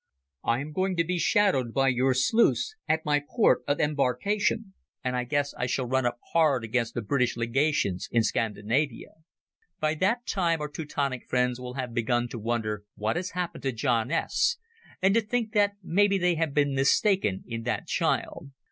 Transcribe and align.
I 0.43 0.61
am 0.61 0.71
going 0.71 0.95
to 0.95 1.03
be 1.03 1.19
shadowed 1.19 1.75
by 1.75 1.89
your 1.89 2.15
sleuths 2.15 2.73
at 2.87 3.05
my 3.05 3.21
port 3.35 3.61
of 3.67 3.79
embarkation, 3.79 4.73
and 5.03 5.15
I 5.15 5.25
guess 5.25 5.53
I 5.53 5.67
shall 5.67 5.85
run 5.85 6.07
up 6.07 6.17
hard 6.33 6.63
against 6.63 6.95
the 6.95 7.03
British 7.03 7.37
Legations 7.37 8.09
in 8.11 8.23
Scandinavia. 8.23 9.09
By 9.79 9.93
that 9.93 10.25
time 10.25 10.59
our 10.59 10.69
Teutonic 10.69 11.29
friends 11.29 11.59
will 11.59 11.75
have 11.75 11.93
begun 11.93 12.27
to 12.29 12.39
wonder 12.39 12.83
what 12.95 13.15
has 13.15 13.29
happened 13.37 13.61
to 13.61 13.71
John 13.71 14.09
S., 14.09 14.57
and 15.03 15.13
to 15.13 15.21
think 15.21 15.51
that 15.53 15.73
maybe 15.83 16.17
they 16.17 16.33
have 16.33 16.55
been 16.55 16.73
mistaken 16.73 17.43
in 17.45 17.61
that 17.65 17.85
child. 17.85 18.49